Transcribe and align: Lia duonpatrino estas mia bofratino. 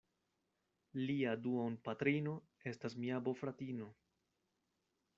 Lia 1.01 1.35
duonpatrino 1.43 2.35
estas 2.75 2.99
mia 3.05 3.23
bofratino. 3.31 3.95